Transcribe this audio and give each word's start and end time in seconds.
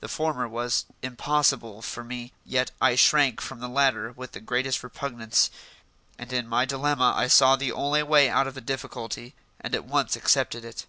The 0.00 0.08
former 0.08 0.46
was 0.46 0.84
impossible 1.00 1.80
for 1.80 2.04
me, 2.04 2.34
yet 2.44 2.70
I 2.82 2.96
shrank 2.96 3.40
from 3.40 3.60
the 3.60 3.66
latter 3.68 4.12
with 4.12 4.32
the 4.32 4.40
greatest 4.40 4.82
repugnance; 4.82 5.50
and 6.18 6.30
in 6.34 6.46
my 6.46 6.66
dilemma 6.66 7.14
I 7.16 7.28
saw 7.28 7.56
the 7.56 7.72
only 7.72 8.02
way 8.02 8.28
out 8.28 8.46
of 8.46 8.52
the 8.52 8.60
difficulty 8.60 9.34
and 9.58 9.74
at 9.74 9.86
once 9.86 10.16
accepted 10.16 10.66
it. 10.66 10.84